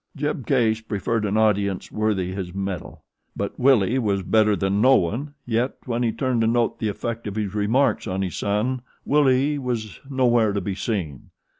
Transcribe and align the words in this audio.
Jeb 0.15 0.47
Case 0.47 0.81
preferred 0.81 1.25
an 1.25 1.37
audience 1.37 1.91
worthy 1.91 2.31
his 2.31 2.55
mettle; 2.55 3.03
but 3.35 3.59
Willie 3.59 3.99
was 3.99 4.23
better 4.23 4.55
than 4.55 4.81
no 4.81 4.95
one, 4.95 5.35
yet 5.45 5.75
when 5.85 6.01
he 6.01 6.11
turned 6.11 6.41
to 6.41 6.47
note 6.47 6.79
the 6.79 6.89
effect 6.89 7.27
of 7.27 7.35
his 7.35 7.53
remarks 7.53 8.07
on 8.07 8.23
his 8.23 8.35
son, 8.35 8.81
Willie 9.05 9.59
was 9.59 9.99
no 10.09 10.25
where 10.25 10.53
to 10.53 10.61
be 10.61 10.73
seen. 10.73 11.29